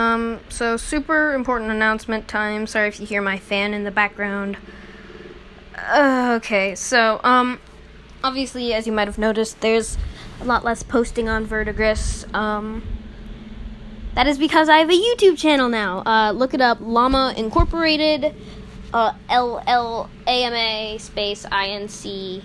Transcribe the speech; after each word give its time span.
Um, 0.00 0.40
so 0.48 0.78
super 0.78 1.34
important 1.34 1.70
announcement 1.70 2.26
time. 2.26 2.66
Sorry 2.66 2.88
if 2.88 3.00
you 3.00 3.06
hear 3.06 3.20
my 3.20 3.38
fan 3.38 3.74
in 3.74 3.84
the 3.84 3.90
background. 3.90 4.56
Uh, 5.76 6.38
okay, 6.38 6.74
so, 6.74 7.20
um, 7.22 7.60
obviously, 8.24 8.72
as 8.72 8.86
you 8.86 8.92
might 8.92 9.08
have 9.08 9.18
noticed, 9.18 9.60
there's 9.60 9.98
a 10.40 10.44
lot 10.44 10.64
less 10.64 10.82
posting 10.82 11.28
on 11.28 11.44
Verdigris. 11.44 12.24
Um, 12.32 12.82
that 14.14 14.26
is 14.26 14.38
because 14.38 14.68
I 14.70 14.78
have 14.78 14.88
a 14.88 14.92
YouTube 14.94 15.36
channel 15.36 15.68
now. 15.68 16.02
Uh, 16.06 16.32
look 16.32 16.54
it 16.54 16.62
up, 16.62 16.78
Llama 16.80 17.34
Incorporated, 17.36 18.34
uh, 18.94 19.12
L 19.28 19.62
L 19.66 20.08
A 20.26 20.44
M 20.44 20.54
A 20.54 20.98
space 20.98 21.44
I 21.50 21.68
N 21.68 21.88
C 21.88 22.42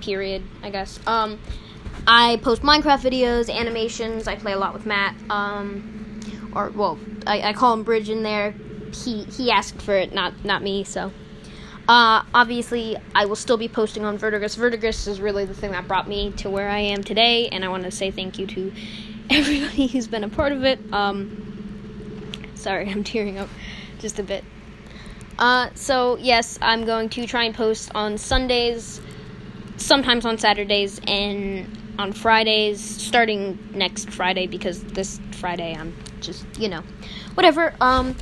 period, 0.00 0.42
I 0.62 0.70
guess. 0.70 0.98
Um, 1.06 1.38
I 2.06 2.38
post 2.42 2.62
Minecraft 2.62 3.02
videos, 3.10 3.54
animations. 3.54 4.26
I 4.26 4.36
play 4.36 4.52
a 4.52 4.58
lot 4.58 4.72
with 4.72 4.86
Matt. 4.86 5.14
Um, 5.30 6.03
or 6.54 6.70
well, 6.70 6.98
I, 7.26 7.40
I 7.42 7.52
call 7.52 7.72
him 7.72 7.82
Bridge 7.82 8.08
in 8.08 8.22
there. 8.22 8.54
He 8.92 9.24
he 9.24 9.50
asked 9.50 9.82
for 9.82 9.94
it, 9.94 10.14
not 10.14 10.44
not 10.44 10.62
me. 10.62 10.84
So, 10.84 11.12
uh, 11.88 12.22
obviously, 12.32 12.96
I 13.14 13.26
will 13.26 13.36
still 13.36 13.56
be 13.56 13.68
posting 13.68 14.04
on 14.04 14.18
Verdigris. 14.18 14.54
Verdigris 14.54 15.06
is 15.06 15.20
really 15.20 15.44
the 15.44 15.54
thing 15.54 15.72
that 15.72 15.88
brought 15.88 16.08
me 16.08 16.30
to 16.32 16.50
where 16.50 16.68
I 16.68 16.78
am 16.78 17.02
today, 17.02 17.48
and 17.48 17.64
I 17.64 17.68
want 17.68 17.84
to 17.84 17.90
say 17.90 18.10
thank 18.10 18.38
you 18.38 18.46
to 18.46 18.72
everybody 19.30 19.86
who's 19.86 20.06
been 20.06 20.24
a 20.24 20.28
part 20.28 20.52
of 20.52 20.64
it. 20.64 20.78
Um, 20.92 22.52
sorry, 22.54 22.88
I'm 22.90 23.04
tearing 23.04 23.38
up 23.38 23.48
just 23.98 24.18
a 24.18 24.22
bit. 24.22 24.44
Uh, 25.38 25.70
so 25.74 26.16
yes, 26.18 26.58
I'm 26.62 26.84
going 26.84 27.08
to 27.10 27.26
try 27.26 27.44
and 27.44 27.54
post 27.54 27.90
on 27.94 28.18
Sundays, 28.18 29.00
sometimes 29.76 30.24
on 30.24 30.38
Saturdays, 30.38 31.00
and 31.06 31.66
on 31.98 32.12
Fridays, 32.12 32.80
starting 32.80 33.58
next 33.74 34.10
Friday 34.10 34.46
because 34.46 34.82
this 34.84 35.20
Friday 35.32 35.74
I'm 35.74 35.94
just, 36.20 36.44
you 36.58 36.68
know, 36.68 36.82
whatever. 37.34 37.74
Um, 37.80 38.16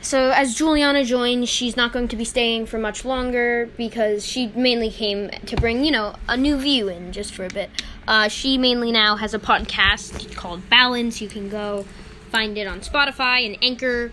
so 0.00 0.30
as 0.30 0.54
Juliana 0.54 1.02
joined, 1.02 1.48
she's 1.48 1.76
not 1.76 1.92
going 1.92 2.08
to 2.08 2.16
be 2.16 2.26
staying 2.26 2.66
for 2.66 2.78
much 2.78 3.06
longer 3.06 3.70
because 3.78 4.24
she 4.24 4.48
mainly 4.48 4.90
came 4.90 5.30
to 5.30 5.56
bring, 5.56 5.82
you 5.82 5.90
know, 5.90 6.14
a 6.28 6.36
new 6.36 6.58
view 6.58 6.88
in 6.88 7.10
just 7.10 7.32
for 7.32 7.46
a 7.46 7.48
bit. 7.48 7.70
Uh, 8.06 8.28
she 8.28 8.58
mainly 8.58 8.92
now 8.92 9.16
has 9.16 9.32
a 9.32 9.38
podcast 9.38 10.34
called 10.36 10.68
Balance. 10.68 11.22
You 11.22 11.28
can 11.28 11.48
go 11.48 11.86
find 12.30 12.58
it 12.58 12.66
on 12.66 12.80
Spotify 12.80 13.46
and 13.46 13.56
Anchor. 13.62 14.12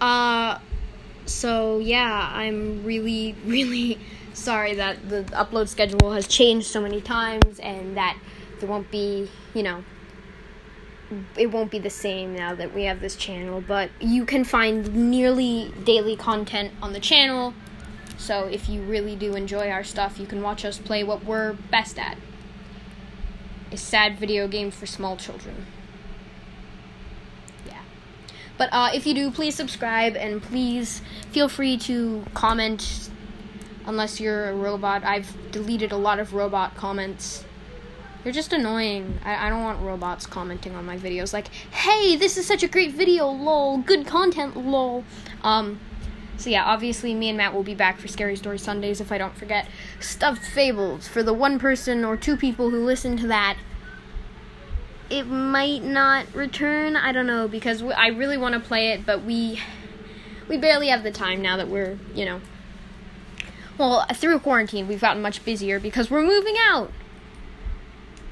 Uh, 0.00 0.58
so 1.24 1.78
yeah, 1.78 2.28
I'm 2.32 2.82
really, 2.82 3.36
really 3.46 4.00
sorry 4.36 4.74
that 4.74 5.08
the 5.08 5.22
upload 5.32 5.68
schedule 5.68 6.12
has 6.12 6.28
changed 6.28 6.66
so 6.66 6.80
many 6.80 7.00
times 7.00 7.58
and 7.58 7.96
that 7.96 8.16
there 8.60 8.68
won't 8.68 8.90
be, 8.90 9.30
you 9.54 9.62
know, 9.62 9.82
it 11.36 11.50
won't 11.50 11.70
be 11.70 11.78
the 11.78 11.90
same 11.90 12.34
now 12.34 12.54
that 12.54 12.74
we 12.74 12.84
have 12.84 13.00
this 13.00 13.16
channel, 13.16 13.60
but 13.60 13.90
you 14.00 14.24
can 14.24 14.44
find 14.44 15.10
nearly 15.10 15.72
daily 15.84 16.16
content 16.16 16.72
on 16.82 16.92
the 16.92 17.00
channel. 17.00 17.54
So 18.18 18.44
if 18.44 18.68
you 18.68 18.82
really 18.82 19.14
do 19.14 19.34
enjoy 19.34 19.70
our 19.70 19.84
stuff, 19.84 20.18
you 20.18 20.26
can 20.26 20.42
watch 20.42 20.64
us 20.64 20.78
play 20.78 21.04
what 21.04 21.24
we're 21.24 21.52
best 21.70 21.98
at. 21.98 22.18
A 23.72 23.76
sad 23.76 24.18
video 24.18 24.48
game 24.48 24.70
for 24.70 24.86
small 24.86 25.16
children. 25.16 25.66
Yeah. 27.66 27.82
But 28.58 28.68
uh, 28.72 28.90
if 28.94 29.06
you 29.06 29.14
do, 29.14 29.30
please 29.30 29.54
subscribe 29.54 30.16
and 30.16 30.42
please 30.42 31.02
feel 31.30 31.48
free 31.48 31.76
to 31.78 32.24
comment 32.34 33.10
unless 33.86 34.20
you're 34.20 34.50
a 34.50 34.54
robot. 34.54 35.04
I've 35.04 35.34
deleted 35.50 35.92
a 35.92 35.96
lot 35.96 36.18
of 36.18 36.34
robot 36.34 36.74
comments. 36.74 37.44
They're 38.22 38.32
just 38.32 38.52
annoying. 38.52 39.18
I, 39.24 39.46
I 39.46 39.50
don't 39.50 39.62
want 39.62 39.80
robots 39.82 40.26
commenting 40.26 40.74
on 40.74 40.84
my 40.84 40.98
videos 40.98 41.32
like, 41.32 41.48
hey, 41.48 42.16
this 42.16 42.36
is 42.36 42.46
such 42.46 42.62
a 42.62 42.68
great 42.68 42.92
video, 42.92 43.28
lol. 43.28 43.78
Good 43.78 44.06
content, 44.06 44.56
lol. 44.56 45.04
Um, 45.42 45.78
so 46.36 46.50
yeah, 46.50 46.64
obviously 46.64 47.14
me 47.14 47.28
and 47.28 47.38
Matt 47.38 47.54
will 47.54 47.62
be 47.62 47.74
back 47.74 47.98
for 47.98 48.08
Scary 48.08 48.36
Story 48.36 48.58
Sundays 48.58 49.00
if 49.00 49.10
I 49.10 49.18
don't 49.18 49.36
forget. 49.36 49.68
Stuffed 50.00 50.44
Fables 50.44 51.08
for 51.08 51.22
the 51.22 51.32
one 51.32 51.58
person 51.58 52.04
or 52.04 52.16
two 52.16 52.36
people 52.36 52.70
who 52.70 52.84
listen 52.84 53.16
to 53.18 53.26
that. 53.28 53.56
It 55.08 55.24
might 55.24 55.84
not 55.84 56.34
return. 56.34 56.96
I 56.96 57.12
don't 57.12 57.26
know 57.26 57.46
because 57.48 57.82
I 57.82 58.08
really 58.08 58.36
want 58.36 58.54
to 58.54 58.60
play 58.60 58.90
it, 58.90 59.06
but 59.06 59.22
we 59.22 59.60
we 60.48 60.58
barely 60.58 60.88
have 60.88 61.02
the 61.02 61.12
time 61.12 61.40
now 61.40 61.56
that 61.56 61.68
we're 61.68 61.98
you 62.14 62.24
know 62.24 62.40
well, 63.78 64.06
through 64.14 64.38
quarantine, 64.40 64.88
we've 64.88 65.00
gotten 65.00 65.22
much 65.22 65.44
busier 65.44 65.78
because 65.78 66.10
we're 66.10 66.22
moving 66.22 66.56
out. 66.60 66.90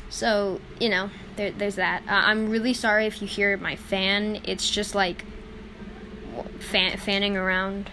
So, 0.09 0.61
you 0.79 0.89
know, 0.89 1.11
there, 1.37 1.51
there's 1.51 1.75
that. 1.75 2.03
Uh, 2.03 2.13
I'm 2.13 2.49
really 2.49 2.73
sorry 2.73 3.07
if 3.07 3.21
you 3.21 3.29
hear 3.29 3.57
my 3.57 3.77
fan. 3.77 4.41
It's 4.45 4.71
just 4.71 4.95
like 4.95 5.25
fan, 6.61 6.97
fanning 6.99 7.37
around. 7.37 7.91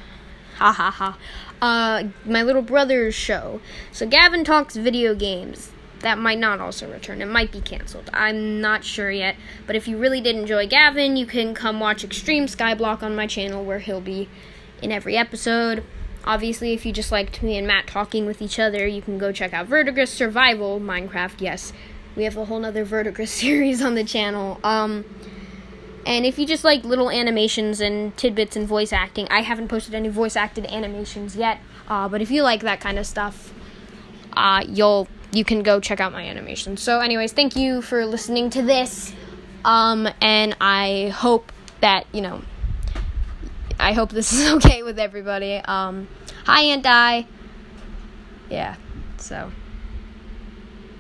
Ha 0.58 0.72
ha 0.72 0.92
ha. 0.92 1.18
Uh, 1.62 2.10
my 2.26 2.44
little 2.44 2.62
brother's 2.62 3.16
show. 3.16 3.60
So, 3.92 4.08
Gavin 4.08 4.44
Talks 4.44 4.76
Video 4.76 5.16
Games. 5.16 5.72
That 6.02 6.18
might 6.18 6.40
not 6.40 6.60
also 6.60 6.92
return. 6.92 7.22
It 7.22 7.28
might 7.28 7.52
be 7.52 7.62
canceled. 7.62 8.10
I'm 8.12 8.60
not 8.60 8.84
sure 8.84 9.12
yet. 9.12 9.36
But 9.68 9.76
if 9.76 9.88
you 9.88 9.98
really 9.98 10.20
did 10.20 10.36
enjoy 10.36 10.68
Gavin, 10.68 11.16
you 11.16 11.28
can 11.28 11.54
come 11.54 11.80
watch 11.80 12.04
Extreme 12.04 12.48
Skyblock 12.48 13.04
on 13.04 13.16
my 13.16 13.28
channel 13.28 13.64
where 13.64 13.78
he'll 13.78 14.02
be 14.02 14.28
in 14.82 14.92
every 14.92 15.16
episode. 15.16 15.84
Obviously, 16.24 16.74
if 16.74 16.86
you 16.86 16.94
just 16.94 17.12
liked 17.12 17.42
me 17.42 17.58
and 17.58 17.66
Matt 17.66 17.88
talking 17.88 18.26
with 18.26 18.42
each 18.42 18.59
other, 18.59 18.86
you 18.86 19.02
can 19.02 19.18
go 19.18 19.32
check 19.32 19.54
out 19.54 19.68
Verdigris 19.68 20.12
Survival 20.12 20.80
Minecraft. 20.80 21.40
Yes, 21.40 21.74
we 22.16 22.24
have 22.24 22.38
a 22.38 22.46
whole 22.46 22.59
nother 22.59 22.84
Verdigris 22.84 23.32
series 23.32 23.82
on 23.82 23.96
the 23.96 24.04
channel. 24.04 24.59
Um, 24.64 25.06
and 26.06 26.26
if 26.26 26.40
you 26.40 26.46
just 26.46 26.64
like 26.64 26.84
little 26.84 27.09
animations 27.09 27.80
and 27.80 28.16
tidbits 28.18 28.56
and 28.56 28.68
voice 28.68 28.92
acting, 28.92 29.28
I 29.30 29.42
haven't 29.42 29.68
posted 29.68 29.94
any 29.94 30.09
voice 30.09 30.36
acted 30.36 30.66
animations 30.66 31.36
yet. 31.36 31.59
Uh, 31.88 32.08
but 32.08 32.22
if 32.22 32.32
you 32.32 32.44
like 32.44 32.62
that 32.62 32.80
kind 32.80 32.98
of 32.98 33.06
stuff, 33.06 33.53
uh, 34.34 34.64
you'll 34.68 35.08
you 35.34 35.46
can 35.46 35.64
go 35.64 35.80
check 35.80 36.00
out 36.00 36.12
my 36.12 36.24
animations. 36.24 36.82
So, 36.82 37.00
anyways, 37.00 37.32
thank 37.34 37.56
you 37.56 37.82
for 37.82 38.06
listening 38.06 38.50
to 38.52 38.62
this. 38.62 39.14
Um, 39.64 40.08
and 40.22 40.56
I 40.59 41.14
hope 41.16 41.52
that 41.82 42.06
you 42.12 42.22
know 42.22 42.42
I 43.81 43.94
hope 43.94 44.12
this 44.12 44.31
is 44.31 44.52
okay 44.56 44.84
with 44.84 45.00
everybody. 45.00 45.56
Um, 45.56 46.08
hi, 46.46 46.62
Aunt 46.62 46.84
Di. 46.84 47.28
Yeah, 48.50 48.75
so. 49.18 49.52